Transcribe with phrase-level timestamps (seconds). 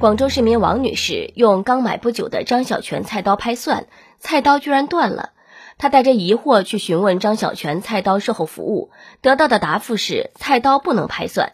[0.00, 3.84] 广州市民王女士用刚买不久的张小泉菜刀拍蒜，
[4.18, 5.32] 菜刀居然断了。
[5.76, 8.88] 她带着疑惑去询问张小泉菜刀售后服务，
[9.20, 11.52] 得到的答复是菜刀不能拍蒜。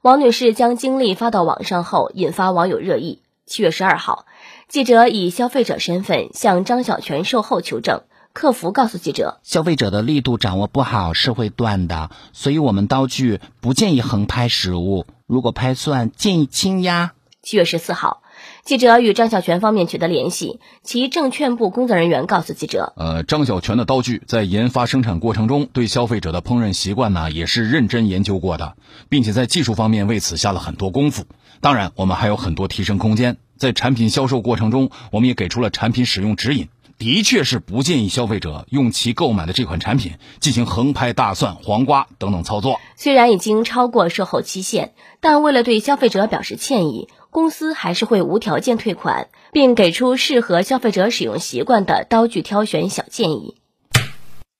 [0.00, 3.20] 王女士将经历发到网上后，引发网友热议。
[3.46, 4.26] 七月十二号，
[4.68, 8.02] 记者以消费者身份向张小泉售后求证，
[8.32, 17.14] 客服告诉记者，消费者的力度掌握不好是会断的，所以我们刀具不建议横拍食物，如果拍蒜建议轻压。
[17.44, 18.22] 七月十四号，
[18.64, 28.76] 记者与张小泉方面取得联系，其证券部工作人员告诉记者：“呃，张小泉的刀具在研发生产过程中，对消费者的烹饪习惯呢，也是认真研究过的，
[29.08, 31.24] 并且在技术方面为此下了很多功夫。
[31.60, 33.38] 当然，我们还有很多提升空间。
[33.56, 36.68] 在产品销售过程中，我们也给出了产品使用指引，
[37.02, 42.80] 的确是不建议消费者用其购买的这款产品进行横拍大蒜、黄瓜等等操作。
[42.94, 53.56] 虽然已经超过售后期限，但为了对消费者表示歉意。”公司还是会无条件退款，并给出适合消费者使用习惯的刀具挑选小建议。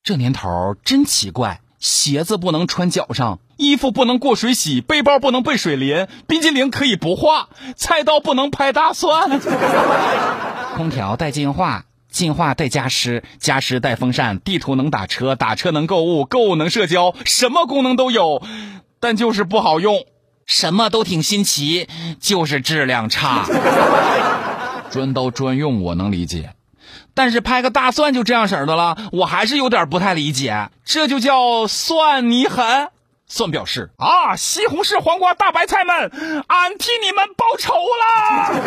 [0.03, 9.39] 这年头真奇怪，鞋子不能穿脚上，衣服不能过水洗，背包不能被水淋，冰激凌可以不化，菜刀不能拍大蒜，
[10.75, 18.43] 空调带净化，净化带加湿，加湿带风扇，地图能打车，打车能购物，购物能社交，什么功能都有，
[19.01, 20.05] 但就是不好用。
[20.45, 21.89] 什么都挺新奇，
[22.21, 23.47] 就是质量差。
[24.91, 26.55] 专刀专用我能理解，
[27.15, 30.69] 但是拍个大蒜就这样式儿的了，我还是有点不太理解。
[30.85, 32.91] 这就叫蒜你狠？
[33.27, 35.97] 蒜表示啊，西红柿、黄瓜、大白菜们，
[36.49, 38.61] 俺替你们报仇了。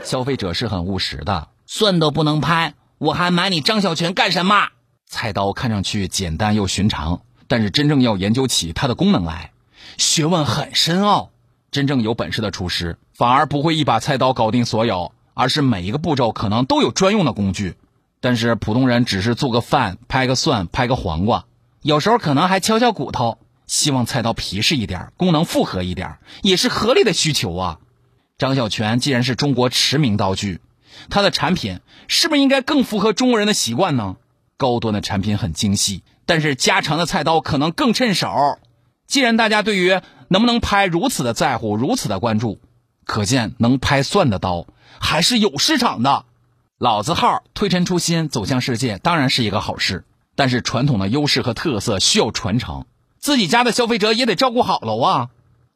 [0.02, 4.68] 消费者是很务实的，蒜都不能拍，我还买你张小泉干什么？
[5.08, 9.50] 菜刀看上去简单又寻常，但是真正要研究起它的功能来。
[9.98, 11.30] 学问很深奥，
[11.72, 17.74] 真正有本事的厨师反而不会一把菜刀搞定所有，而是每一个步骤可能都有专用的工具。
[18.20, 21.44] 但是普通人只是做个饭、拍个蒜、拍个黄瓜，
[21.82, 27.78] 有时候可能还敲敲骨头，希望菜刀皮实一点，功能复合一点，也是合理的需求啊。
[28.38, 30.60] 张小泉既然是中国驰名刀具，
[31.10, 34.16] 它的产品是不是应该更符合中国人的习惯呢？
[34.56, 38.58] 高端的产品很精细，但是家常的菜刀可能更趁手。
[39.06, 42.60] 既然大家对于能不能拍如此的在乎，如此的关注，
[43.04, 44.66] 可见能拍蒜的刀
[44.98, 46.24] 还是有市场的。
[46.78, 50.04] 老字号推陈出新，走向世界当然是一个好事，
[50.34, 52.86] 但是传统的优势和特色需要传承，
[53.18, 55.28] 自己家的消费者也得照顾好了啊。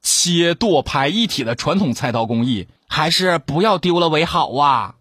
[0.02, 4.94] 切剁拍一体的传统菜刀工艺，还是不要丢了为好啊。